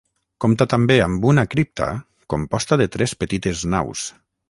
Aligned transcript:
Compta 0.45 0.65
també 0.73 0.97
amb 1.07 1.27
una 1.33 1.45
cripta 1.53 1.91
composta 2.35 2.83
de 2.85 2.91
tres 2.97 3.17
petites 3.25 3.67
naus. 3.77 4.13